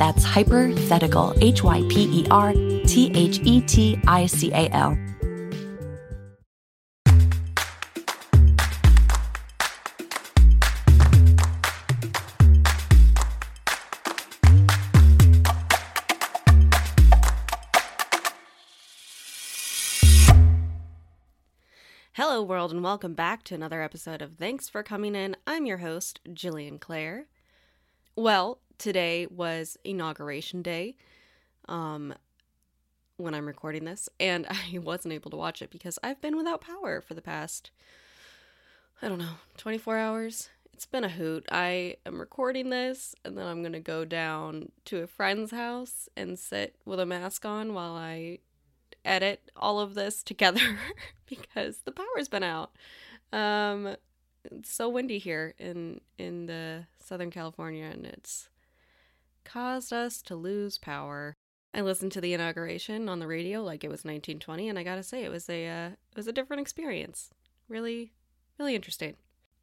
[0.00, 4.96] That's Hypothetical, H Y P E R T H E T I C A L.
[22.14, 25.36] Hello, world, and welcome back to another episode of Thanks for Coming In.
[25.46, 27.26] I'm your host, Jillian Clare.
[28.16, 30.96] Well, today was inauguration day
[31.68, 32.14] um,
[33.18, 36.62] when I'm recording this, and I wasn't able to watch it because I've been without
[36.62, 37.70] power for the past,
[39.00, 40.48] I don't know, 24 hours.
[40.72, 41.46] It's been a hoot.
[41.52, 46.08] I am recording this, and then I'm going to go down to a friend's house
[46.16, 48.38] and sit with a mask on while I
[49.04, 50.78] edit all of this together
[51.26, 52.72] because the power's been out.
[53.30, 53.94] Um,
[54.44, 58.48] it's so windy here in in the Southern California, and it's
[59.44, 61.34] caused us to lose power.
[61.72, 65.02] I listened to the inauguration on the radio like it was 1920, and I gotta
[65.02, 67.30] say it was a uh, it was a different experience.
[67.68, 68.12] Really,
[68.58, 69.16] really interesting.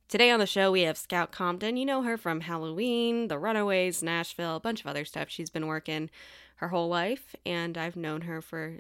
[0.07, 1.75] Today on the show we have Scout Compton.
[1.75, 5.29] You know her from Halloween, The Runaways, Nashville, a bunch of other stuff.
[5.29, 6.09] She's been working
[6.55, 8.79] her whole life, and I've known her for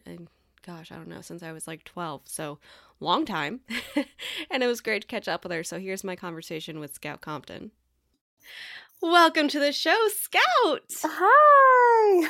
[0.67, 2.21] gosh, I don't know, since I was like 12.
[2.25, 2.59] So,
[2.99, 3.61] long time.
[4.51, 5.63] and it was great to catch up with her.
[5.63, 7.71] So, here's my conversation with Scout Compton.
[9.01, 10.81] Welcome to the show, Scout.
[11.03, 12.29] Hi.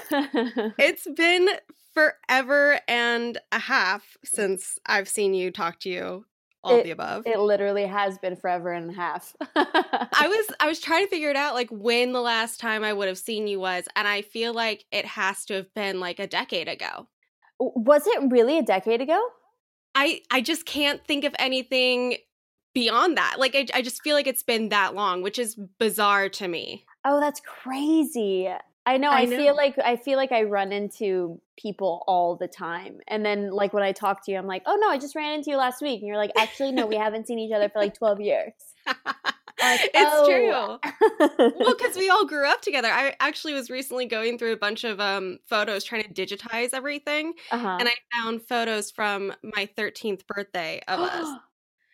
[0.77, 1.47] it's been
[1.93, 6.25] forever and a half since I've seen you talk to you
[6.65, 7.25] all it, the above.
[7.25, 9.33] It literally has been forever and a half.
[9.55, 12.91] I was I was trying to figure it out like when the last time I
[12.91, 16.19] would have seen you was and I feel like it has to have been like
[16.19, 17.07] a decade ago.
[17.59, 19.25] Was it really a decade ago?
[19.95, 22.17] I I just can't think of anything
[22.77, 23.37] beyond that.
[23.39, 26.85] Like I I just feel like it's been that long, which is bizarre to me.
[27.03, 28.47] Oh, that's crazy.
[28.85, 29.35] I know, I, I know.
[29.35, 32.99] feel like I feel like I run into people all the time.
[33.07, 35.33] And then like when I talk to you, I'm like, "Oh no, I just ran
[35.33, 37.79] into you last week." And you're like, "Actually, no, we haven't seen each other for
[37.79, 38.53] like 12 years."
[38.85, 38.95] Like,
[39.59, 40.79] it's oh.
[41.39, 41.53] true.
[41.59, 42.89] well, because we all grew up together.
[42.89, 47.33] I actually was recently going through a bunch of um, photos trying to digitize everything,
[47.51, 47.77] uh-huh.
[47.79, 51.27] and I found photos from my 13th birthday of us.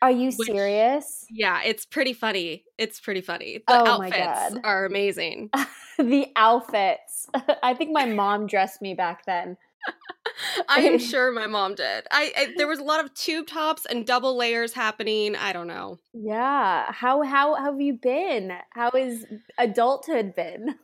[0.03, 1.25] Are you which, serious?
[1.29, 2.65] Yeah, it's pretty funny.
[2.77, 3.63] It's pretty funny.
[3.65, 5.49] The oh outfits are amazing.
[5.97, 7.27] the outfits.
[7.63, 9.55] I think my mom dressed me back then.
[10.67, 12.05] I am sure my mom did.
[12.11, 15.37] I, I, there was a lot of tube tops and double layers happening.
[15.37, 15.99] I don't know.
[16.11, 16.91] Yeah.
[16.91, 18.51] How how have you been?
[18.71, 19.23] How has
[19.57, 20.75] adulthood been?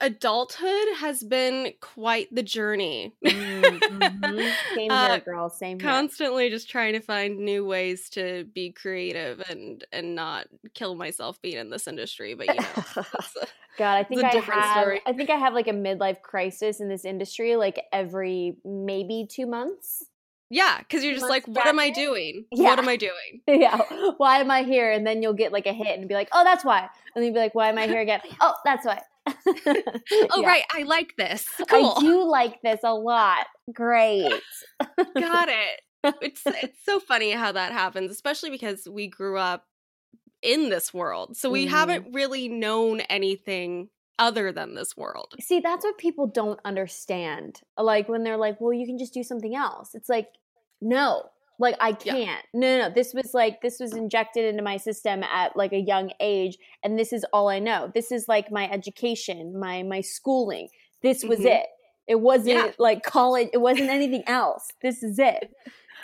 [0.00, 3.14] Adulthood has been quite the journey.
[3.24, 4.40] mm-hmm.
[4.74, 5.50] Same uh, here, girl.
[5.50, 5.88] Same here.
[5.88, 11.40] Constantly just trying to find new ways to be creative and and not kill myself
[11.42, 12.34] being in this industry.
[12.34, 13.04] But you know,
[13.78, 14.80] God, I think I have.
[14.82, 15.00] Story.
[15.06, 19.46] I think I have like a midlife crisis in this industry, like every maybe two
[19.46, 20.04] months.
[20.52, 22.44] Yeah, because you're just like, what am I doing?
[22.50, 22.70] Yeah.
[22.70, 23.40] What am I doing?
[23.46, 23.80] Yeah.
[24.16, 24.90] Why am I here?
[24.90, 26.80] And then you'll get like a hit and be like, oh, that's why.
[26.80, 28.20] And then you'll be like, why am I here again?
[28.40, 29.00] Oh, that's why.
[29.26, 30.46] oh, yeah.
[30.46, 30.64] right.
[30.72, 31.46] I like this.
[31.68, 31.94] Cool.
[31.96, 33.46] I do like this a lot.
[33.72, 34.32] Great.
[35.18, 35.80] Got it.
[36.22, 39.66] It's it's so funny how that happens, especially because we grew up
[40.42, 41.36] in this world.
[41.36, 41.70] So we mm.
[41.70, 45.34] haven't really known anything other than this world.
[45.40, 47.60] See, that's what people don't understand.
[47.78, 50.28] Like when they're like, "Well, you can just do something else." It's like,
[50.80, 51.24] "No,
[51.60, 52.18] like I can't.
[52.18, 52.36] Yeah.
[52.54, 52.94] No, no, no.
[52.94, 56.98] This was like this was injected into my system at like a young age and
[56.98, 57.90] this is all I know.
[57.94, 60.68] This is like my education, my my schooling.
[61.02, 61.48] This was mm-hmm.
[61.48, 61.66] it.
[62.10, 62.72] It wasn't yeah.
[62.76, 64.66] like college, it wasn't anything else.
[64.82, 65.54] This is it.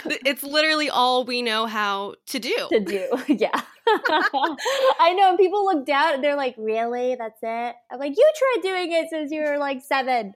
[0.05, 2.69] It's literally all we know how to do.
[2.71, 3.61] To do, yeah.
[3.89, 5.31] I know.
[5.31, 6.21] And people look down.
[6.21, 7.17] They're like, "Really?
[7.17, 10.35] That's it?" I'm like, "You tried doing it since you were like seven.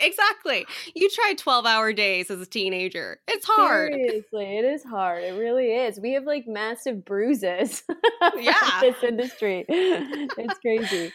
[0.00, 0.66] exactly.
[0.94, 3.20] You tried twelve-hour days as a teenager.
[3.28, 3.92] It's hard.
[3.92, 5.22] Seriously, it is hard.
[5.22, 6.00] It really is.
[6.00, 7.84] We have like massive bruises.
[8.36, 9.64] yeah, this industry.
[9.68, 11.12] It's crazy.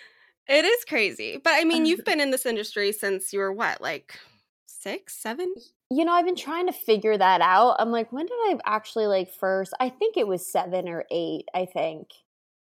[0.52, 1.40] It is crazy.
[1.42, 4.20] But I mean, you've been in this industry since you were what, like
[4.66, 5.54] six, seven?
[5.90, 7.78] You know, I've been trying to figure that out.
[7.80, 9.74] I'm like, when did I actually like first?
[9.80, 12.08] I think it was seven or eight, I think.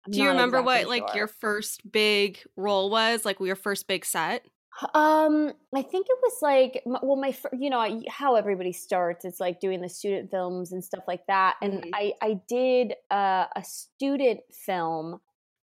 [0.06, 3.26] I'm Do you remember exactly what like your first big role was?
[3.26, 4.46] Like your first big set?
[4.94, 9.26] Um, I think it was like well, my you know how everybody starts.
[9.26, 11.56] It's like doing the student films and stuff like that.
[11.62, 11.90] And mm-hmm.
[11.94, 15.20] I I did uh, a student film,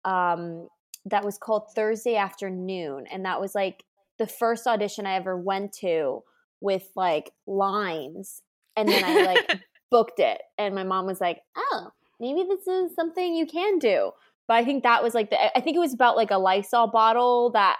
[0.04, 0.68] um,
[1.06, 3.84] that was called Thursday Afternoon, and that was like
[4.20, 6.24] the first audition I ever went to
[6.62, 8.42] with like lines
[8.78, 9.60] and then I like
[9.92, 11.90] booked it and my mom was like, "Oh,
[12.20, 14.12] maybe this is something you can do."
[14.48, 16.88] But I think that was like the I think it was about like a Lysol
[16.88, 17.78] bottle that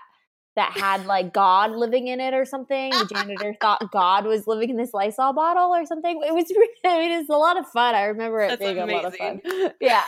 [0.56, 2.92] that had like God living in it or something.
[2.92, 6.22] The janitor thought God was living in this Lysol bottle or something.
[6.26, 6.46] It was
[6.86, 7.96] I mean, it's a lot of fun.
[7.96, 9.00] I remember it That's being amazing.
[9.00, 9.72] a lot of fun.
[9.82, 10.04] Yeah.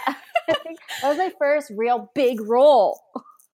[0.48, 3.00] that was my first real big role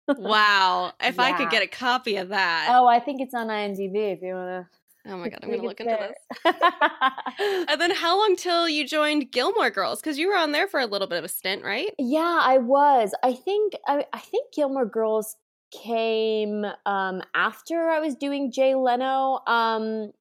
[0.08, 0.92] wow.
[1.00, 1.22] If yeah.
[1.22, 2.68] I could get a copy of that.
[2.70, 4.68] Oh, I think it's on IMDb if you want to.
[5.04, 5.98] Oh my god, I'm gonna look into
[6.44, 6.54] this.
[7.68, 10.00] and then how long till you joined Gilmore Girls?
[10.00, 11.90] Because you were on there for a little bit of a stint, right?
[11.98, 13.12] Yeah, I was.
[13.20, 15.36] I think I, I think Gilmore Girls
[15.72, 19.40] came um, after I was doing Jay Leno.
[19.46, 20.12] Um,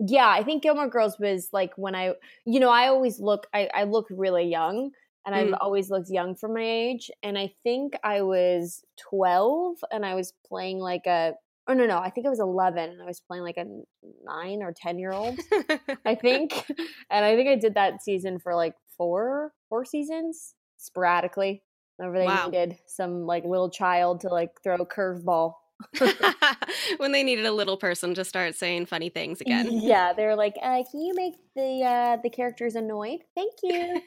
[0.00, 2.14] yeah, I think Gilmore Girls was like when I,
[2.44, 4.90] you know, I always look, I, I look really young
[5.26, 5.58] and I've mm.
[5.60, 7.10] always looked young for my age.
[7.22, 11.34] And I think I was 12 and I was playing like a,
[11.66, 13.66] oh no, no, I think I was 11 and I was playing like a
[14.24, 15.38] nine or 10 year old,
[16.04, 16.64] I think.
[17.10, 21.62] And I think I did that season for like four, four seasons sporadically.
[21.96, 22.46] Whenever they wow.
[22.46, 25.54] needed some like little child to like throw a curveball.
[26.98, 29.68] when they needed a little person to start saying funny things again.
[29.70, 33.20] Yeah, they're like, uh, "Can you make the uh, the characters annoyed?
[33.34, 34.00] Thank you."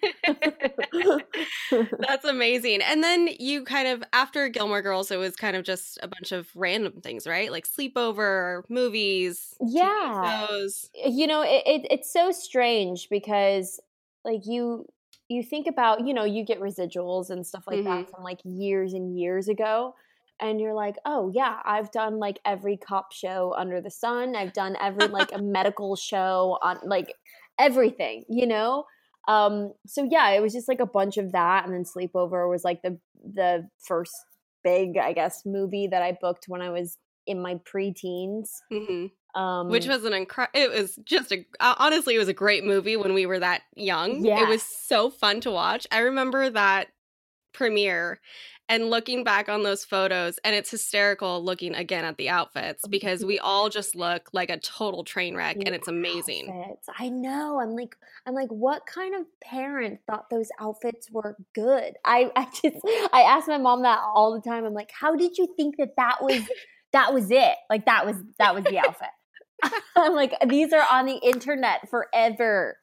[2.00, 2.82] That's amazing.
[2.82, 6.32] And then you kind of after Gilmore Girls, it was kind of just a bunch
[6.32, 7.52] of random things, right?
[7.52, 10.58] Like sleepover, movies, yeah.
[10.94, 13.80] You know, it, it, it's so strange because
[14.24, 14.88] like you
[15.30, 17.90] you think about you know you get residuals and stuff like mm-hmm.
[17.90, 19.94] that from like years and years ago
[20.40, 24.36] and you're like, oh yeah, I've done like every cop show under the sun.
[24.36, 27.14] I've done every like a medical show on like
[27.60, 28.86] everything, you know?
[29.28, 32.64] Um, so yeah, it was just like a bunch of that, and then Sleepover was
[32.64, 34.14] like the the first
[34.64, 38.50] big, I guess, movie that I booked when I was in my preteens.
[38.72, 39.08] Mm-hmm.
[39.38, 40.60] Um, Which was an incredible.
[40.60, 44.26] It was just a honestly, it was a great movie when we were that young.
[44.26, 44.42] Yeah.
[44.42, 45.86] It was so fun to watch.
[45.92, 46.88] I remember that
[47.54, 48.20] premiere
[48.70, 53.24] and looking back on those photos and it's hysterical looking again at the outfits because
[53.24, 56.88] we all just look like a total train wreck and it's amazing outfits.
[57.00, 61.96] i know i'm like i'm like what kind of parent thought those outfits were good
[62.06, 62.78] i i just
[63.14, 65.96] i ask my mom that all the time i'm like how did you think that
[65.98, 66.42] that was
[66.94, 69.08] that was it like that was that was the outfit
[69.96, 72.78] i'm like these are on the internet forever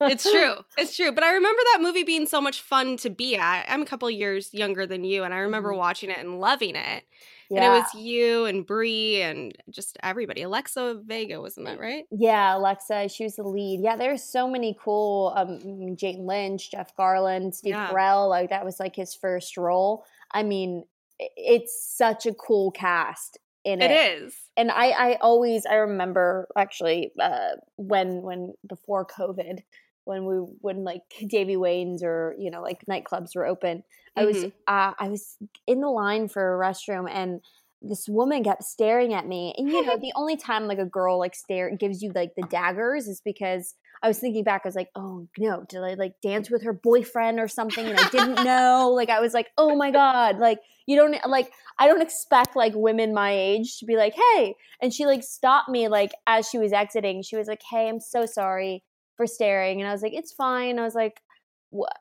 [0.00, 0.54] it's true.
[0.78, 1.12] It's true.
[1.12, 3.66] But I remember that movie being so much fun to be at.
[3.68, 5.78] I'm a couple years younger than you, and I remember mm-hmm.
[5.78, 7.04] watching it and loving it.
[7.50, 7.56] Yeah.
[7.56, 10.42] And it was you and Brie and just everybody.
[10.42, 12.04] Alexa Vega, wasn't that right?
[12.10, 13.08] Yeah, Alexa.
[13.08, 13.80] She was the lead.
[13.80, 15.32] Yeah, there's so many cool.
[15.34, 17.88] Um, Jane Lynch, Jeff Garlin, Steve yeah.
[17.88, 18.28] Carell.
[18.28, 20.04] Like that was like his first role.
[20.30, 20.84] I mean,
[21.18, 23.38] it's such a cool cast
[23.68, 23.90] in it.
[23.90, 24.34] It is.
[24.56, 29.60] And I I always I remember actually uh when when before COVID
[30.04, 33.84] when we when like Davey Wayne's or you know like nightclubs were open,
[34.16, 34.48] I was mm-hmm.
[34.66, 37.40] uh, I was in the line for a restroom and
[37.80, 39.54] this woman kept staring at me.
[39.56, 42.42] And you know, the only time like a girl like stare gives you like the
[42.42, 46.14] daggers is because I was thinking back, I was like, oh no, did I like
[46.22, 48.92] dance with her boyfriend or something and I didn't know?
[48.94, 50.38] like I was like, oh my God.
[50.38, 54.54] Like you don't like I don't expect like women my age to be like, hey.
[54.80, 57.22] And she like stopped me like as she was exiting.
[57.22, 58.84] She was like, Hey, I'm so sorry
[59.16, 59.80] for staring.
[59.80, 60.78] And I was like, It's fine.
[60.78, 61.20] I was like,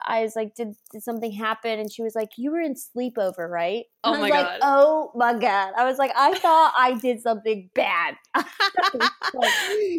[0.05, 1.79] I was like, did, did something happen?
[1.79, 3.83] And she was like, you were in sleepover, right?
[4.03, 4.59] Oh my like, god!
[4.61, 5.73] Oh my god!
[5.77, 8.15] I was like, I thought I did something bad.
[8.35, 9.51] like,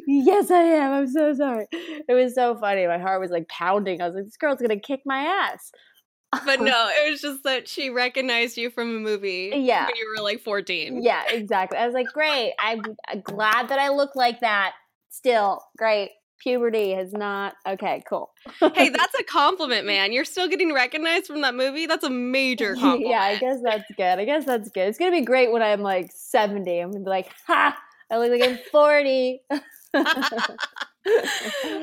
[0.07, 0.93] yes, I am.
[0.93, 1.67] I'm so sorry.
[1.73, 2.87] It was so funny.
[2.87, 4.01] My heart was like pounding.
[4.01, 5.71] I was like, this girl's gonna kick my ass.
[6.47, 9.53] but no, it was just that she recognized you from a movie.
[9.55, 11.03] Yeah, when you were like 14.
[11.03, 11.77] Yeah, exactly.
[11.77, 12.55] I was like, great.
[12.59, 12.81] I'm
[13.23, 14.73] glad that I look like that.
[15.11, 18.31] Still, great puberty has not okay cool.
[18.75, 20.13] Hey that's a compliment man.
[20.13, 21.87] You're still getting recognized from that movie?
[21.87, 23.11] That's a major compliment.
[23.11, 24.19] Yeah i guess that's good.
[24.19, 24.89] I guess that's good.
[24.89, 27.79] It's gonna be great when i'm like 70 i'm gonna be like ha!
[28.11, 29.41] I look like i'm 40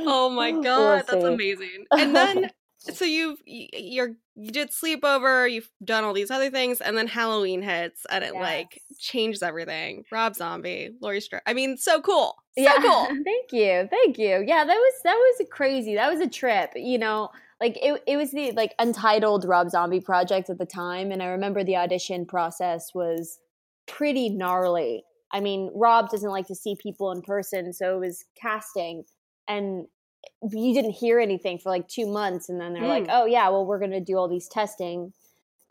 [0.08, 1.86] oh my god we'll that's amazing.
[1.92, 2.50] And then
[2.94, 7.62] so you've you're you did sleepover you've done all these other things and then halloween
[7.62, 8.42] hits and it yes.
[8.42, 12.78] like changes everything rob zombie laurie strode i mean so cool so yeah.
[12.82, 16.72] cool thank you thank you yeah that was that was crazy that was a trip
[16.76, 17.30] you know
[17.62, 21.28] like it, it was the like untitled rob zombie project at the time and i
[21.28, 23.40] remember the audition process was
[23.88, 28.26] pretty gnarly i mean rob doesn't like to see people in person so it was
[28.40, 29.04] casting
[29.48, 29.86] and
[30.52, 33.00] you didn't hear anything for like two months and then they're mm.
[33.00, 35.12] like oh yeah well we're gonna do all these testing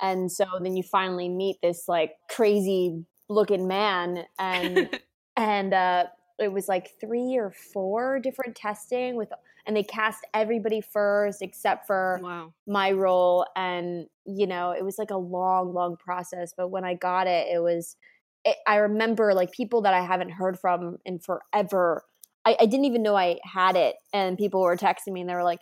[0.01, 5.01] and so then you finally meet this like crazy looking man and
[5.37, 6.05] and uh
[6.39, 9.29] it was like three or four different testing with
[9.67, 12.53] and they cast everybody first except for wow.
[12.67, 16.95] my role and you know it was like a long long process but when i
[16.95, 17.97] got it it was
[18.45, 22.05] it, i remember like people that i haven't heard from in forever
[22.45, 25.35] I, I didn't even know I had it, and people were texting me and they
[25.35, 25.61] were like,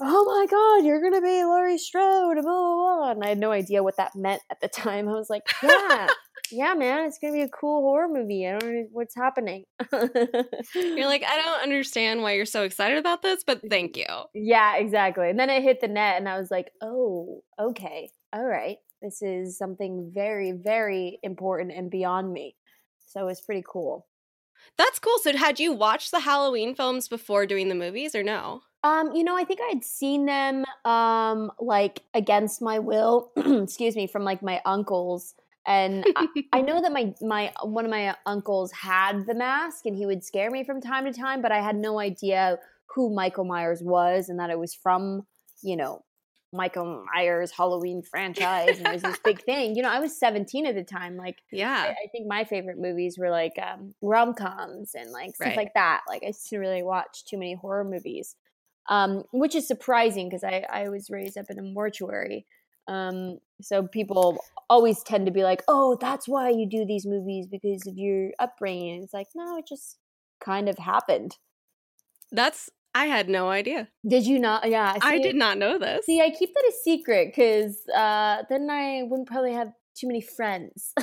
[0.00, 3.52] "Oh my god, you're gonna be Laurie Strode," blah, blah blah, and I had no
[3.52, 5.08] idea what that meant at the time.
[5.08, 6.08] I was like, "Yeah,
[6.50, 8.46] yeah, man, it's gonna be a cool horror movie.
[8.46, 9.64] I don't know what's happening."
[10.74, 14.06] you're like, I don't understand why you're so excited about this, but thank you.
[14.34, 15.30] Yeah, exactly.
[15.30, 19.20] And then it hit the net, and I was like, "Oh, okay, all right." This
[19.20, 22.56] is something very, very important and beyond me.
[23.06, 24.06] So it's pretty cool.
[24.76, 25.18] That's cool.
[25.18, 28.62] So had you watched the Halloween films before doing the movies or no?
[28.82, 34.06] Um, you know, I think I'd seen them um like against my will, excuse me,
[34.06, 35.34] from like my uncles.
[35.66, 39.96] And I, I, know that my my one of my uncles had the mask and
[39.96, 42.58] he would scare me from time to time, but I had no idea
[42.94, 45.26] who Michael Myers was and that it was from,
[45.62, 46.04] you know,
[46.54, 49.74] Michael Myers Halloween franchise and it was this big thing.
[49.74, 51.16] You know, I was 17 at the time.
[51.16, 55.34] Like, yeah, I, I think my favorite movies were like um, rom coms and like
[55.34, 55.56] stuff right.
[55.56, 56.02] like that.
[56.08, 58.36] Like, I didn't really watch too many horror movies,
[58.88, 62.46] um, which is surprising because I, I was raised up in a mortuary.
[62.86, 64.38] Um, so people
[64.70, 68.30] always tend to be like, oh, that's why you do these movies because of your
[68.38, 69.02] upbringing.
[69.02, 69.98] It's like, no, it just
[70.44, 71.36] kind of happened.
[72.30, 73.88] That's I had no idea.
[74.06, 74.70] Did you not?
[74.70, 76.06] Yeah, see, I did not know this.
[76.06, 80.20] See, I keep that a secret because uh, then I wouldn't probably have too many
[80.20, 80.92] friends.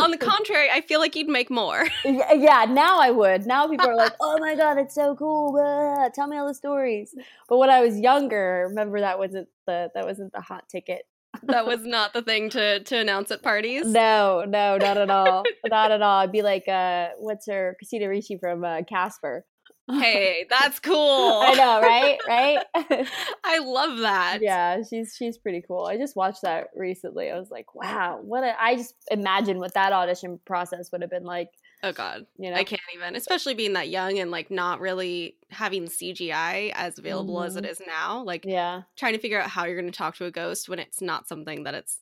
[0.00, 1.86] On the contrary, I feel like you'd make more.
[2.04, 3.46] yeah, yeah, now I would.
[3.46, 5.52] Now people are like, "Oh my god, it's so cool!
[5.52, 7.14] Blah, tell me all the stories."
[7.48, 11.02] But when I was younger, remember that wasn't the that wasn't the hot ticket.
[11.44, 13.86] that was not the thing to to announce at parties.
[13.86, 16.20] No, no, not at all, not at all.
[16.20, 19.44] I'd be like, uh, what's her Christina Ricci from uh, Casper?
[19.92, 21.40] Hey, that's cool.
[21.42, 22.18] I know, right?
[22.26, 22.58] Right?
[23.44, 24.38] I love that.
[24.40, 25.84] Yeah, she's she's pretty cool.
[25.84, 27.30] I just watched that recently.
[27.30, 31.10] I was like, wow, what a I just imagine what that audition process would have
[31.10, 31.48] been like.
[31.82, 32.26] Oh god.
[32.38, 32.56] You know?
[32.56, 33.16] I can't even.
[33.16, 37.46] Especially being that young and like not really having CGI as available mm-hmm.
[37.46, 37.90] as it mm-hmm.
[37.90, 38.22] now.
[38.22, 38.82] Like yeah.
[38.96, 41.64] trying to figure out how you're gonna talk to a ghost when it's not something
[41.64, 41.98] that it's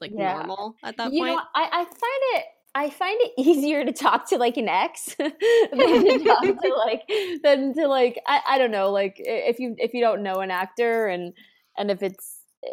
[0.00, 0.36] like yeah.
[0.36, 1.36] normal at that you point.
[1.36, 2.44] Know, I, I find it
[2.74, 7.02] I find it easier to talk to like an ex than to talk to like
[7.42, 10.50] than to like I, I don't know like if you if you don't know an
[10.50, 11.32] actor and
[11.76, 12.68] and if it's eh,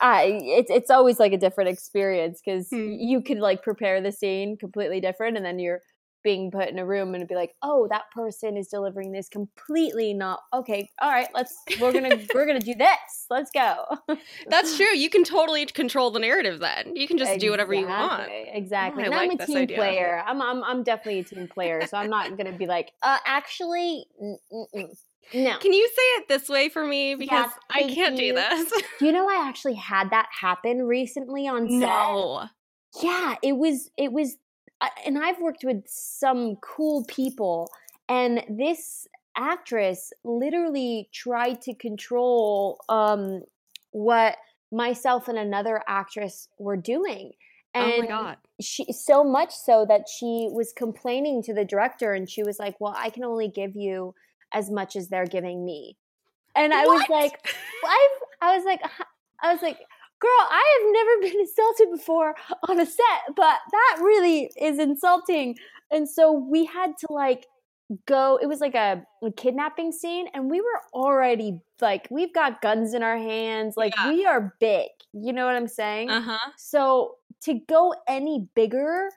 [0.00, 2.92] I it's it's always like a different experience because hmm.
[2.98, 5.80] you could like prepare the scene completely different and then you're
[6.26, 10.12] being put in a room and be like, oh, that person is delivering this completely
[10.12, 10.90] not okay.
[11.00, 13.26] All right, let's we're gonna we're gonna do this.
[13.30, 13.84] Let's go.
[14.48, 14.92] That's true.
[14.92, 16.58] You can totally control the narrative.
[16.58, 18.28] Then you can just exactly, do whatever you want.
[18.28, 19.04] Exactly.
[19.04, 19.76] Oh, and like I'm a team idea.
[19.76, 20.24] player.
[20.26, 24.06] I'm, I'm I'm definitely a team player, so I'm not gonna be like, uh, actually.
[24.20, 24.88] Mm-mm.
[25.34, 25.58] No.
[25.58, 27.14] Can you say it this way for me?
[27.14, 28.32] Because I can't you.
[28.32, 28.72] do this.
[29.00, 31.80] you know, I actually had that happen recently on set.
[31.80, 32.44] No.
[33.02, 34.36] Yeah, it was, it was,
[35.04, 37.70] and I've worked with some cool people,
[38.08, 39.06] and this
[39.36, 43.42] actress literally tried to control um,
[43.90, 44.36] what
[44.72, 47.32] myself and another actress were doing.
[47.74, 48.36] And oh my god.
[48.60, 52.74] She so much so that she was complaining to the director and she was like,
[52.80, 54.14] "Well, I can only give you
[54.52, 55.96] as much as they're giving me."
[56.54, 56.94] And I what?
[56.94, 57.54] was like,
[57.84, 58.08] I
[58.40, 58.80] I was like
[59.42, 59.78] I was like,
[60.20, 62.34] "Girl, I have never been insulted before
[62.68, 65.56] on a set, but that really is insulting."
[65.90, 67.46] And so we had to like
[68.06, 72.60] go it was like a, a, kidnapping scene and we were already like we've got
[72.60, 74.08] guns in our hands like yeah.
[74.08, 79.08] we are big you know what i'm saying uh-huh so to go any bigger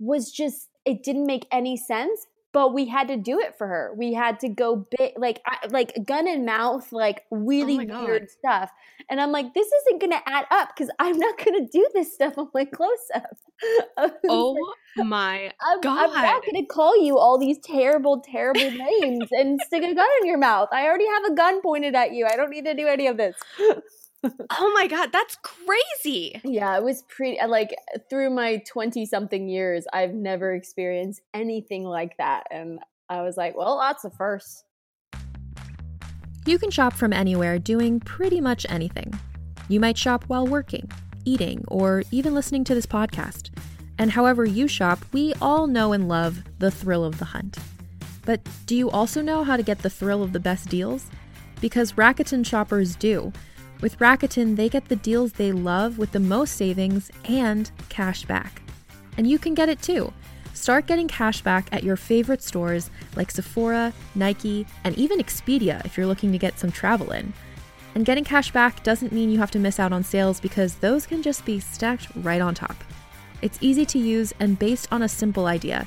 [0.00, 2.26] was just it didn't make any sense
[2.58, 3.94] but we had to do it for her.
[3.96, 8.28] We had to go big like I, like gun in mouth like really oh weird
[8.28, 8.72] stuff.
[9.08, 12.36] And i'm like this isn't gonna add up because i'm not gonna do this stuff
[12.36, 13.36] on my close-up.
[14.28, 14.56] Oh
[14.96, 19.84] my I'm, god i'm not gonna call you all these terrible terrible names and stick
[19.84, 20.68] a gun in your mouth.
[20.72, 22.26] I already have a gun pointed at you.
[22.26, 23.36] I don't need to do any of this
[24.24, 26.40] oh my god, that's crazy.
[26.44, 27.74] Yeah, it was pretty uh, like
[28.10, 33.56] through my 20 something years, I've never experienced anything like that and I was like,
[33.56, 34.64] well, that's a first.
[36.44, 39.18] You can shop from anywhere doing pretty much anything.
[39.68, 40.90] You might shop while working,
[41.24, 43.50] eating, or even listening to this podcast.
[43.98, 47.58] And however you shop, we all know and love the thrill of the hunt.
[48.24, 51.06] But do you also know how to get the thrill of the best deals?
[51.60, 53.32] Because Rakuten shoppers do.
[53.80, 58.60] With Rakuten, they get the deals they love with the most savings and cash back.
[59.16, 60.12] And you can get it too.
[60.52, 65.96] Start getting cash back at your favorite stores like Sephora, Nike, and even Expedia if
[65.96, 67.32] you're looking to get some travel in.
[67.94, 71.06] And getting cash back doesn't mean you have to miss out on sales because those
[71.06, 72.76] can just be stacked right on top.
[73.42, 75.86] It's easy to use and based on a simple idea.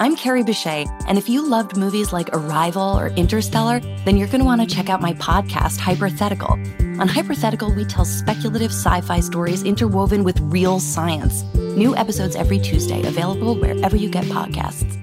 [0.00, 4.40] I'm Carrie Bechet, and if you loved movies like Arrival or Interstellar, then you're going
[4.40, 6.52] to want to check out my podcast, Hypothetical.
[6.98, 11.44] On Hypothetical, we tell speculative sci fi stories interwoven with real science.
[11.54, 14.98] New episodes every Tuesday, available wherever you get podcasts.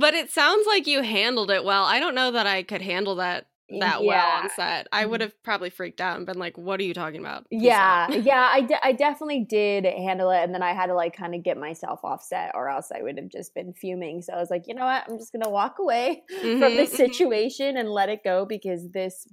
[0.00, 1.84] but it sounds like you handled it well.
[1.84, 4.06] I don't know that I could handle that that yeah.
[4.06, 4.86] well on set.
[4.92, 5.26] I would mm-hmm.
[5.26, 8.60] have probably freaked out and been like, "What are you talking about?" Yeah, yeah, I,
[8.60, 11.56] de- I definitely did handle it, and then I had to like kind of get
[11.56, 14.22] myself off set, or else I would have just been fuming.
[14.22, 16.60] So I was like, you know what, I'm just gonna walk away mm-hmm.
[16.60, 16.96] from this mm-hmm.
[16.96, 19.26] situation and let it go because this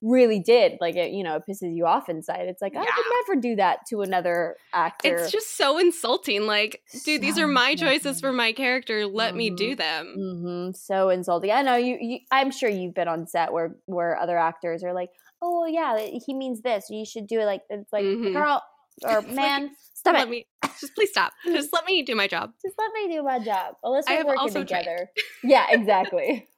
[0.00, 2.80] really did like it you know it pisses you off inside it's like yeah.
[2.80, 7.26] i would never do that to another actor it's just so insulting like dude so
[7.26, 9.38] these are my choices for my character let mm-hmm.
[9.38, 10.70] me do them mm-hmm.
[10.72, 14.38] so insulting i know you, you i'm sure you've been on set where where other
[14.38, 15.10] actors are like
[15.42, 18.32] oh yeah he means this you should do it like it's like mm-hmm.
[18.32, 18.62] girl
[19.04, 20.30] or man Stop let it.
[20.30, 20.46] me
[20.80, 21.32] just please stop.
[21.44, 22.52] Just let me do my job.
[22.62, 23.74] Just let me do my job.
[23.82, 25.10] Unless we're working together.
[25.42, 26.48] yeah, exactly.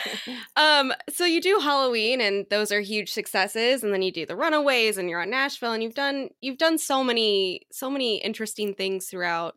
[0.56, 4.34] um, so you do Halloween and those are huge successes, and then you do the
[4.34, 8.74] Runaways and you're on Nashville and you've done you've done so many so many interesting
[8.74, 9.54] things throughout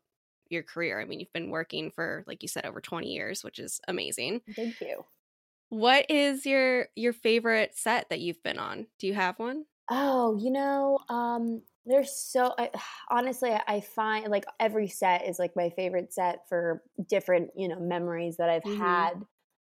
[0.49, 1.01] your career.
[1.01, 4.41] I mean, you've been working for like you said over 20 years, which is amazing.
[4.56, 5.04] Thank you.
[5.69, 8.86] What is your your favorite set that you've been on?
[8.99, 9.65] Do you have one?
[9.89, 12.69] Oh, you know, um, there's so I,
[13.09, 17.79] honestly, I find like every set is like my favorite set for different you know
[17.79, 18.81] memories that I've mm-hmm.
[18.81, 19.13] had.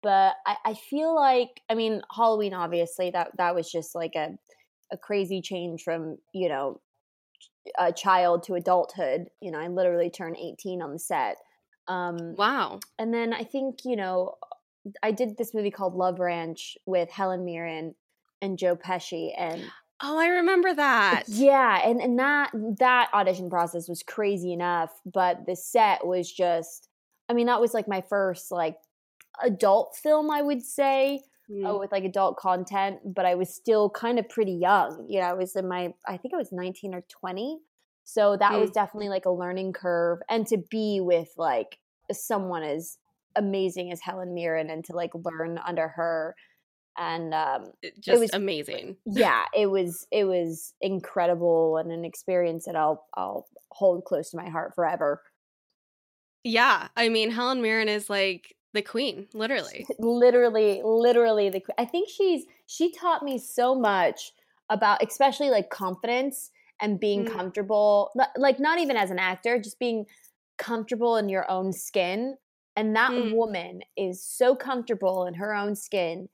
[0.03, 4.37] But I, I feel like I mean Halloween obviously that that was just like a
[4.91, 6.81] a crazy change from you know
[7.77, 9.27] a child to adulthood.
[9.41, 11.37] You know, I literally turned 18 on the set.
[11.87, 12.79] Um, wow.
[12.97, 14.35] And then I think you know
[15.03, 17.95] I did this movie called Love Ranch with Helen Mirren
[18.41, 19.63] and Joe Pesci, and
[20.03, 21.23] Oh, I remember that.
[21.27, 26.89] Yeah, and and that that audition process was crazy enough, but the set was just
[27.29, 28.77] I mean, that was like my first like
[29.43, 31.69] adult film, I would say, Mm.
[31.69, 35.05] uh, with like adult content, but I was still kind of pretty young.
[35.09, 37.59] You know, I was in my, I think I was 19 or 20.
[38.03, 38.73] So that was Mm.
[38.73, 40.19] definitely like a learning curve.
[40.29, 41.79] And to be with like
[42.11, 42.97] someone as
[43.35, 46.35] amazing as Helen Mirren and to like learn under her.
[46.97, 48.97] And um, It- Just was- amazing.
[49.05, 54.37] yeah, it was it was incredible and an experience that I'll I'll hold close to
[54.37, 55.21] my heart forever.
[56.43, 56.87] Yeah.
[56.97, 59.85] I mean, Helen Mirren is like the queen, literally.
[59.99, 61.75] literally literally the queen.
[61.77, 64.31] i think she's she taught me so much
[64.69, 66.51] about especially like confidence
[66.81, 67.31] and being Mm.
[67.33, 70.05] comfortable like not even as an actor just being
[70.57, 72.37] comfortable in your own skin
[72.77, 73.33] and that Mm.
[73.35, 76.29] woman is so comfortable in her own skin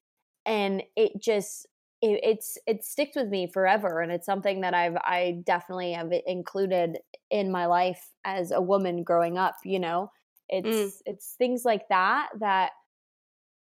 [0.47, 1.67] and it just
[2.01, 6.11] it, it's it sticks with me forever and it's something that i've i definitely have
[6.25, 6.97] included
[7.29, 10.11] in my life as a woman growing up you know
[10.51, 10.65] mm.
[10.65, 12.71] it's it's things like that that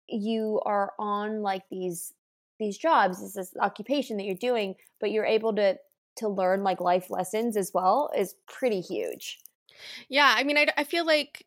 [0.08, 2.14] you are on like these
[2.60, 5.76] these jobs it's this occupation that you're doing but you're able to
[6.16, 9.40] to learn like life lessons as well is pretty huge
[10.10, 10.34] Yeah.
[10.36, 11.46] I mean, I, I feel like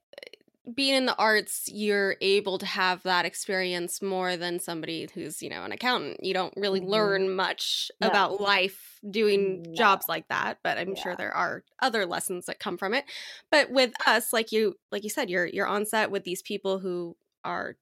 [0.74, 5.48] being in the arts, you're able to have that experience more than somebody who's, you
[5.50, 6.22] know, an accountant.
[6.22, 6.81] You don't really Mhm.
[6.81, 8.14] learn much No.
[8.14, 9.76] about life doing No.
[9.76, 13.04] jobs like that, but I'm sure there are other lessons that come from it.
[13.50, 16.78] But with us, like you like you said, you're you're on set with these people
[16.78, 17.76] who are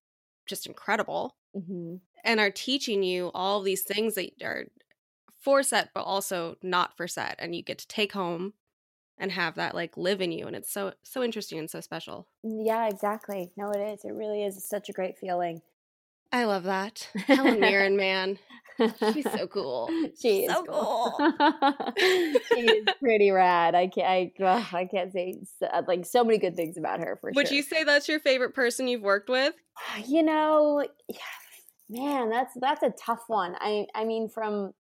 [0.46, 4.66] just incredible hmm and are teaching you all these things that are
[5.40, 8.55] for set but also not for set and you get to take home
[9.19, 12.27] and have that like live in you and it's so so interesting and so special.
[12.45, 13.53] Mm, yeah exactly.
[13.57, 14.05] No it is.
[14.05, 14.57] It really is.
[14.57, 15.63] It's such a great feeling.
[16.33, 17.09] I love that.
[17.27, 18.39] Helen mirren man.
[19.13, 19.89] She's so cool.
[20.21, 21.15] She is so cool,
[21.99, 23.75] she is pretty rad.
[23.75, 27.19] I can't i, ugh, I can't say uh, like so many good things about her
[27.21, 27.35] for sure.
[27.37, 27.57] would sure.
[27.57, 29.55] you say that's your favorite person you've worked with?
[30.05, 31.19] You know yeah,
[31.89, 33.57] man that's that's a tough one.
[33.61, 34.73] I i mean from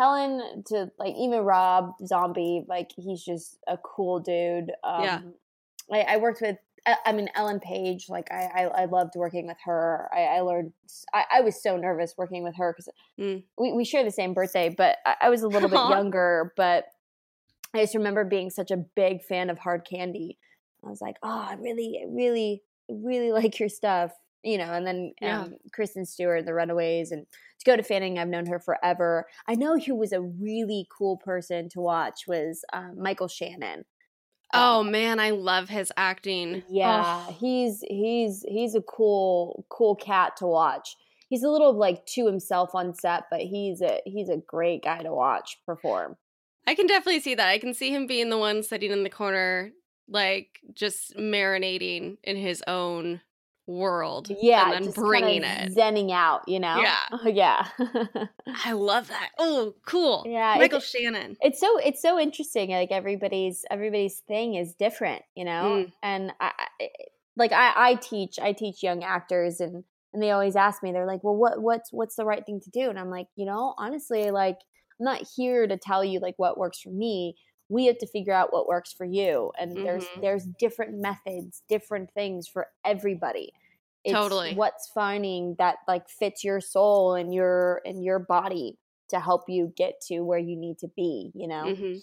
[0.00, 5.20] helen to like even rob zombie like he's just a cool dude um Yeah.
[5.92, 6.56] I, I worked with
[7.04, 10.08] I mean Ellen Page, like I, I, I loved working with her.
[10.14, 10.72] I, I learned.
[11.12, 13.42] I, I was so nervous working with her because Mm.
[13.58, 16.54] we, we share the same birthday, but I, I was a little bit younger.
[16.56, 16.86] But
[17.74, 20.38] I just remember being such a big fan of Hard Candy.
[20.82, 24.72] I was like, oh, I really, really, really like your stuff, you know.
[24.72, 25.42] And then Yeah.
[25.42, 27.26] um, Kristen Stewart, The Runaways, and
[27.64, 28.18] Dakota Fanning.
[28.18, 29.26] I've known her forever.
[29.48, 33.84] I know who was a really cool person to watch was um, Michael Shannon.
[34.52, 39.94] oh Uh, man i love his acting yeah, Oh, he's he's he's a cool cool
[39.94, 40.96] cat to watch.
[41.28, 45.02] He's a little like to himself on set, but he's a he's a great guy
[45.02, 46.16] to watch perform.
[46.66, 49.10] i can definitely see that i can see him being the one sitting in the
[49.10, 49.70] corner
[50.08, 53.20] like just marinating in his own
[53.66, 56.82] world Yeah, and then bringing it zenning out, you know.
[56.82, 57.26] Yeah.
[57.78, 58.26] yeah.
[58.64, 59.30] I love that.
[59.38, 60.24] Oh, cool.
[60.26, 61.36] Yeah, Michael it's- Shannon.
[61.40, 62.70] it's so it's so interesting.
[62.70, 65.86] Like everybody's everybody's thing is different, you know.
[65.86, 65.92] Mm.
[66.02, 66.88] And I, I
[67.36, 71.06] like I I teach I teach young actors and and they always ask me they're
[71.06, 72.90] like, well, what what's what's the right thing to do?
[72.90, 74.58] And I'm like, you know, honestly, like
[75.00, 77.36] I'm not here to tell you like what works for me.
[77.70, 79.52] We have to figure out what works for you.
[79.58, 80.22] And there's Mhm.
[80.22, 83.54] there's different methods, different things for everybody.
[84.04, 84.60] It's Totally.
[84.60, 88.78] what's finding that like fits your soul and your and your body
[89.08, 91.76] to help you get to where you need to be, you know?
[91.76, 91.98] hmm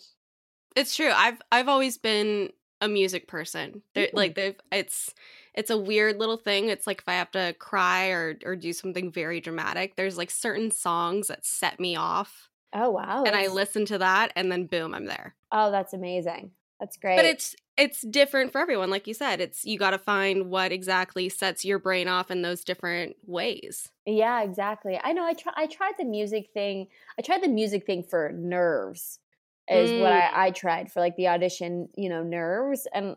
[0.75, 1.11] It's true.
[1.11, 3.83] I've I've always been a music person.
[3.95, 4.13] There, Mm.
[4.13, 5.13] like they've it's
[5.55, 6.69] it's a weird little thing.
[6.69, 10.31] It's like if I have to cry or or do something very dramatic, there's like
[10.31, 13.23] certain songs that set me off, Oh wow.
[13.25, 15.35] and I listen to that, and then boom, I'm there.
[15.51, 16.51] Oh, that's amazing.
[16.79, 17.15] That's great.
[17.15, 18.89] But it's it's different for everyone.
[18.91, 22.41] Like you said, it's you got to find what exactly sets your brain off in
[22.43, 23.89] those different ways.
[24.05, 24.99] yeah, exactly.
[25.03, 25.25] I know.
[25.25, 25.53] I try.
[25.55, 26.87] I tried the music thing.
[27.17, 29.19] I tried the music thing for nerves.
[29.69, 30.21] Is what Mm.
[30.33, 31.89] I, I tried for like the audition.
[31.97, 33.15] You know, nerves, and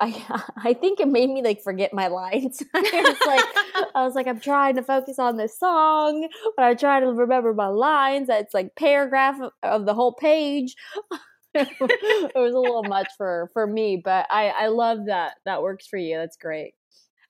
[0.00, 2.62] I I think it made me like forget my lines.
[2.74, 6.74] I was like I was like I'm trying to focus on this song, but I
[6.74, 8.28] try to remember my lines.
[8.30, 10.74] It's like paragraph of, of the whole page.
[11.54, 15.86] it was a little much for for me, but I I love that that works
[15.86, 16.16] for you.
[16.16, 16.74] That's great.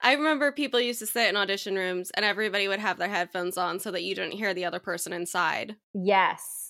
[0.05, 3.57] I remember people used to sit in audition rooms and everybody would have their headphones
[3.57, 5.76] on so that you didn't hear the other person inside.
[5.94, 6.62] Yes.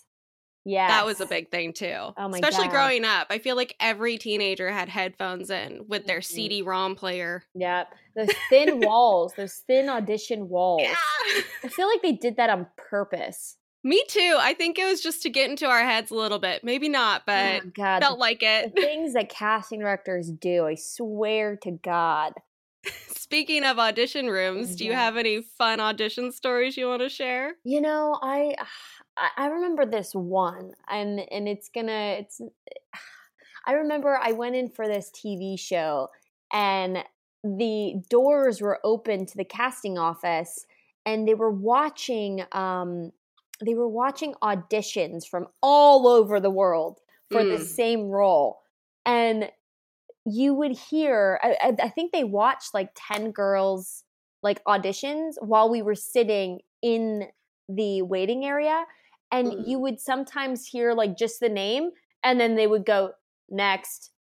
[0.65, 0.91] Yes.
[0.91, 1.93] That was a big thing too.
[2.17, 2.71] Oh my Especially God.
[2.73, 3.27] growing up.
[3.31, 6.25] I feel like every teenager had headphones in with their Mhm.
[6.25, 7.43] CD ROM player.
[7.55, 7.93] Yep.
[8.15, 10.83] Those thin walls, those thin audition walls.
[11.65, 13.57] I feel like they did that on purpose.
[13.85, 14.37] Me too.
[14.39, 16.63] I think it was just to get into our heads a little bit.
[16.63, 18.01] Maybe not, but oh God.
[18.03, 18.75] felt like the it.
[18.77, 22.35] things that casting directors do, I swear to God.
[23.09, 27.55] speaking of audition rooms, do you have any fun audition stories you want to share?
[27.65, 28.55] You know, I
[29.17, 32.41] I remember this one, and and it's gonna it's.
[33.67, 36.09] I remember I went in for this TV show,
[36.53, 36.99] and
[37.45, 40.67] the doors were open to the casting office,
[41.05, 43.13] and they were watching um
[43.65, 46.99] they were watching auditions from all over the world
[47.31, 47.57] for mm.
[47.57, 48.63] the same role,
[49.05, 49.51] and
[50.25, 51.39] you would hear.
[51.43, 54.05] I, I think they watched like ten girls
[54.43, 57.29] like auditions while we were sitting in
[57.69, 58.85] the waiting area
[59.33, 59.67] and mm.
[59.67, 61.91] you would sometimes hear like just the name
[62.23, 63.13] and then they would go
[63.51, 64.11] next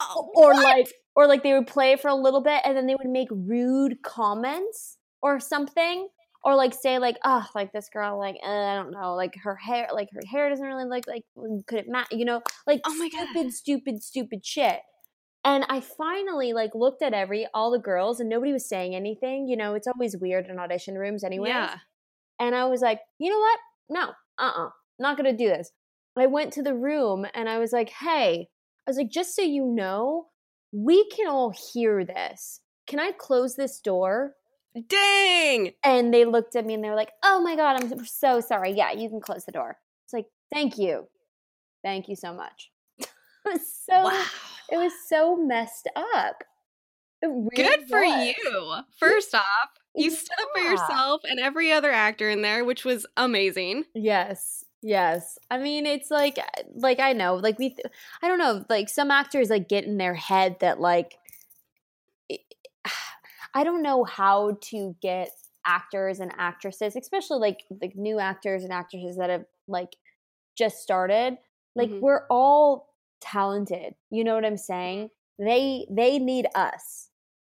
[0.00, 0.62] oh, or what?
[0.62, 3.28] like or like they would play for a little bit and then they would make
[3.32, 6.08] rude comments or something
[6.42, 9.56] or like say like oh like this girl like uh, i don't know like her
[9.56, 11.24] hair like her hair doesn't really look like
[11.66, 13.52] could it match you know like oh my stupid God.
[13.52, 14.80] stupid stupid shit
[15.44, 19.48] and i finally like looked at every all the girls and nobody was saying anything
[19.48, 21.76] you know it's always weird in audition rooms anyway yeah
[22.38, 23.58] and i was like you know what
[23.90, 25.72] no, uh uh-uh, uh, not gonna do this.
[26.16, 28.48] I went to the room and I was like, hey,
[28.86, 30.26] I was like, just so you know,
[30.72, 32.60] we can all hear this.
[32.86, 34.34] Can I close this door?
[34.88, 35.72] Dang!
[35.84, 38.72] And they looked at me and they were like, oh my God, I'm so sorry.
[38.72, 39.78] Yeah, you can close the door.
[40.04, 41.08] It's like, thank you.
[41.82, 42.70] Thank you so much.
[42.98, 43.08] it
[43.44, 44.24] was so wow.
[44.70, 46.44] it was so messed up.
[47.22, 48.26] Really Good for was.
[48.26, 48.74] you.
[48.98, 50.16] First off, you yeah.
[50.16, 53.84] stood up for yourself and every other actor in there, which was amazing.
[53.94, 54.64] Yes.
[54.82, 55.38] Yes.
[55.50, 57.76] I mean, it's like uh, like I know, like we
[58.22, 61.16] I don't know, like some actors like get in their head that like
[63.54, 65.30] I don't know how to get
[65.66, 69.96] actors and actresses, especially like like new actors and actresses that have like
[70.56, 71.36] just started.
[71.76, 72.00] Like mm-hmm.
[72.00, 73.94] we're all talented.
[74.10, 75.10] You know what I'm saying?
[75.38, 77.09] They they need us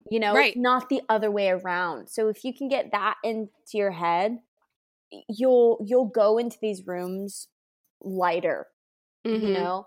[0.09, 0.55] you know right.
[0.57, 4.39] not the other way around so if you can get that into your head
[5.29, 7.47] you'll you'll go into these rooms
[8.01, 8.67] lighter
[9.25, 9.45] mm-hmm.
[9.45, 9.85] you know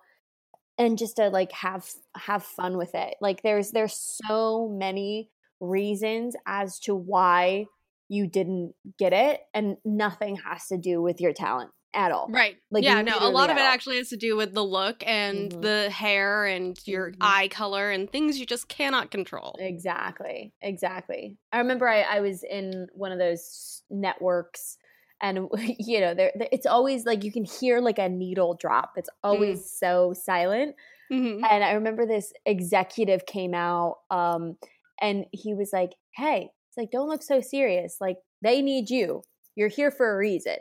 [0.79, 6.35] and just to like have have fun with it like there's there's so many reasons
[6.47, 7.65] as to why
[8.09, 12.29] you didn't get it and nothing has to do with your talent at all.
[12.29, 12.57] Right.
[12.71, 15.51] Like yeah, no, a lot of it actually has to do with the look and
[15.51, 15.61] mm-hmm.
[15.61, 17.23] the hair and your mm-hmm.
[17.23, 19.57] eye color and things you just cannot control.
[19.59, 20.53] Exactly.
[20.61, 21.37] Exactly.
[21.53, 24.77] I remember I, I was in one of those networks
[25.21, 28.93] and you know, there it's always like you can hear like a needle drop.
[28.97, 29.79] It's always mm.
[29.79, 30.75] so silent.
[31.13, 31.45] Mm-hmm.
[31.45, 34.57] And I remember this executive came out um
[35.01, 37.99] and he was like, "Hey, it's like don't look so serious.
[38.01, 39.23] Like they need you.
[39.57, 40.57] You're here for a reason.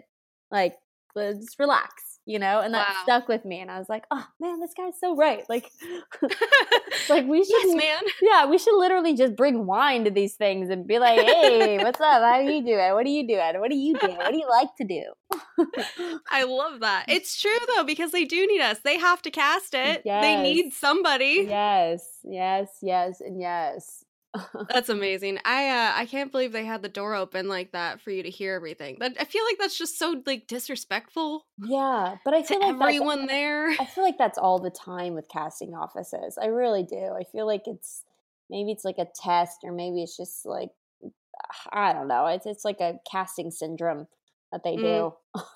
[0.52, 0.76] Like
[1.16, 2.60] just relax, you know?
[2.62, 3.02] And that wow.
[3.04, 3.60] stuck with me.
[3.60, 5.44] And I was like, oh man, this guy's so right.
[5.50, 5.72] Like,
[7.10, 8.02] like we should, yes, man.
[8.22, 12.00] Yeah, we should literally just bring wine to these things and be like, hey, what's
[12.00, 12.22] up?
[12.22, 12.94] How are you doing?
[12.94, 13.60] What are you doing?
[13.60, 14.18] What are you doing?
[14.18, 15.04] What do you like to do?
[16.30, 17.06] I love that.
[17.08, 18.80] It's true though, because they do need us.
[18.84, 20.04] They have to cast it.
[20.06, 20.24] Yes.
[20.24, 21.46] They need somebody.
[21.48, 24.03] Yes, yes, yes, and yes.
[24.70, 25.40] that's amazing.
[25.46, 28.30] I uh, I can't believe they had the door open like that for you to
[28.30, 28.98] hear everything.
[29.00, 31.46] But I feel like that's just so like disrespectful.
[31.64, 33.70] Yeah, but I feel like everyone there.
[33.70, 36.38] I feel like that's all the time with casting offices.
[36.42, 37.14] I really do.
[37.18, 38.04] I feel like it's
[38.50, 40.72] maybe it's like a test, or maybe it's just like
[41.72, 42.28] I don't know.
[42.28, 44.08] It's it's like a casting syndrome
[44.52, 45.14] that they do.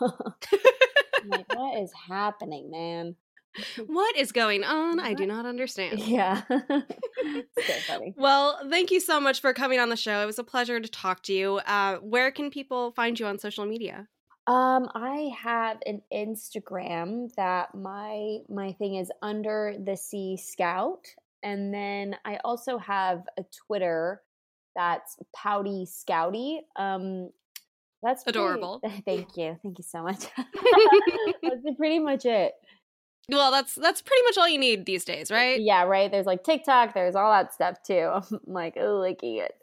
[1.26, 1.32] Mm.
[1.32, 3.16] like, what is happening, man?
[3.88, 5.00] what is going on?
[5.00, 6.00] I do not understand.
[6.00, 6.42] Yeah.
[6.50, 8.14] so.
[8.16, 10.22] Well, thank you so much for coming on the show.
[10.22, 11.58] It was a pleasure to talk to you.
[11.66, 14.08] Uh, where can people find you on social media?
[14.48, 21.06] Um, I have an Instagram that my my thing is under the sea scout,
[21.44, 24.22] and then I also have a Twitter
[24.74, 26.60] that's pouty scouty.
[26.78, 27.30] Um,
[28.02, 28.80] that's adorable.
[28.80, 30.28] Pretty, thank you, thank you so much.
[31.44, 32.54] that's pretty much it.
[33.30, 35.60] Well, that's that's pretty much all you need these days, right?
[35.60, 36.10] Yeah, right.
[36.10, 36.94] There's like TikTok.
[36.94, 38.10] There's all that stuff too.
[38.32, 39.56] I'm like, oh, it.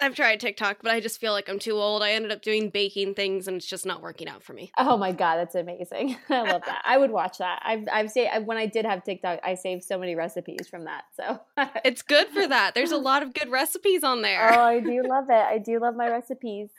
[0.00, 2.02] I've tried TikTok, but I just feel like I'm too old.
[2.02, 4.72] I ended up doing baking things, and it's just not working out for me.
[4.76, 6.16] Oh my god, that's amazing!
[6.28, 6.82] I love that.
[6.84, 7.62] I would watch that.
[7.64, 11.04] I've I've saved when I did have TikTok, I saved so many recipes from that.
[11.14, 11.40] So
[11.84, 12.74] it's good for that.
[12.74, 14.52] There's a lot of good recipes on there.
[14.52, 15.34] Oh, I do love it.
[15.34, 16.70] I do love my recipes.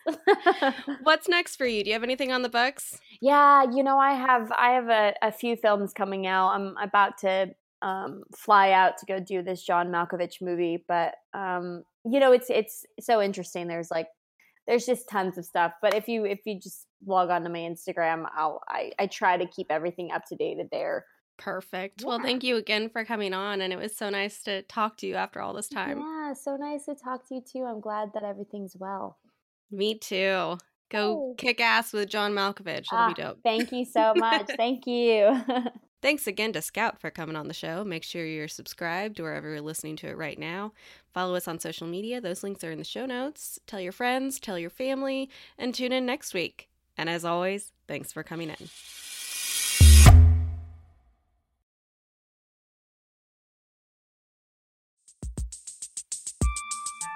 [1.04, 1.84] What's next for you?
[1.84, 3.00] Do you have anything on the books?
[3.22, 6.50] Yeah, you know, I have I have a, a few films coming out.
[6.50, 11.84] I'm about to um, fly out to go do this John Malkovich movie, but um,
[12.04, 13.68] you know, it's it's so interesting.
[13.68, 14.08] There's like
[14.68, 15.74] there's just tons of stuff.
[15.82, 19.38] But if you if you just log on to my Instagram, I'll I, I try
[19.38, 21.06] to keep everything up to date there.
[21.38, 22.02] Perfect.
[22.02, 22.08] Yeah.
[22.08, 23.62] Well, thank you again for coming on.
[23.62, 26.00] And it was so nice to talk to you after all this time.
[26.00, 27.66] Yeah, so nice to talk to you too.
[27.66, 29.18] I'm glad that everything's well.
[29.70, 30.58] Me too.
[30.90, 31.36] Go oh.
[31.38, 32.86] kick ass with John Malkovich.
[32.90, 33.40] That'll ah, be dope.
[33.44, 34.50] Thank you so much.
[34.58, 35.42] thank you.
[36.02, 37.84] Thanks again to Scout for coming on the show.
[37.84, 40.74] Make sure you're subscribed wherever you're listening to it right now.
[41.14, 42.22] Follow us on social media.
[42.22, 43.58] Those links are in the show notes.
[43.66, 46.70] Tell your friends, tell your family, and tune in next week.
[46.96, 48.70] And as always, thanks for coming in.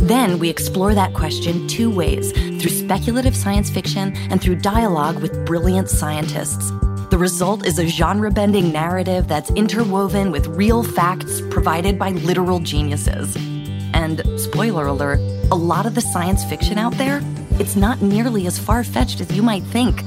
[0.00, 5.44] Then we explore that question two ways through speculative science fiction and through dialogue with
[5.46, 6.70] brilliant scientists.
[7.10, 12.60] The result is a genre bending narrative that's interwoven with real facts provided by literal
[12.60, 13.36] geniuses.
[13.92, 15.18] And, spoiler alert,
[15.50, 17.20] a lot of the science fiction out there,
[17.58, 20.02] it's not nearly as far fetched as you might think.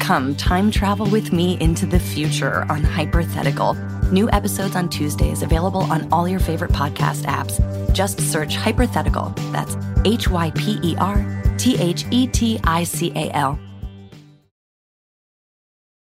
[0.00, 3.76] Come time travel with me into the future on Hyperthetical.
[4.12, 7.60] New episodes on Tuesdays available on all your favorite podcast apps.
[7.92, 9.34] Just search Hyperthetical.
[9.52, 11.24] That's H Y P E R
[11.58, 13.67] T H E T I C A L.